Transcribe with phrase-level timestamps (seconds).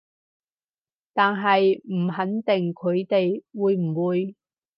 [1.13, 4.35] 但係唔肯定佢哋會唔會